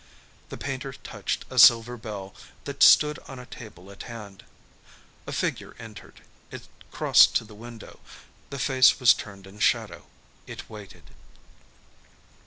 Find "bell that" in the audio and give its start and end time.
1.95-2.81